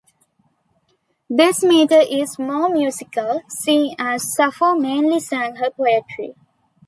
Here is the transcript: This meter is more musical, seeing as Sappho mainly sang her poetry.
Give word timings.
This 1.29 1.61
meter 1.61 1.99
is 1.99 2.39
more 2.39 2.69
musical, 2.73 3.43
seeing 3.47 3.93
as 3.99 4.33
Sappho 4.33 4.73
mainly 4.73 5.19
sang 5.19 5.57
her 5.57 5.69
poetry. 5.69 6.33